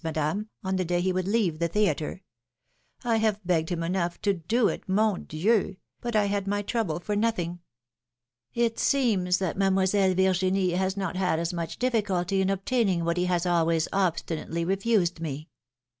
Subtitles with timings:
[0.03, 2.23] Madame, on the day he would leave the theatre.
[3.03, 5.75] I have begged him enough to do it, mon Dieu!
[6.01, 7.59] but I had my trouble for nothing.
[8.55, 13.25] It seems that Mademoiselle Virginie has not had as much difficulty in obtaining what he
[13.25, 15.49] has always obstinately refused me!"